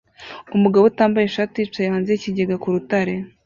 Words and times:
Umugabo 0.55 0.83
utambaye 0.85 1.25
ishati 1.27 1.55
yicaye 1.57 1.87
hanze 1.93 2.09
yikigega 2.11 2.55
ku 2.63 2.67
rutare 2.75 3.13